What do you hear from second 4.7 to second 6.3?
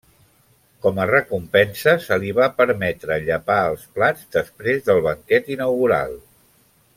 del banquet inaugural.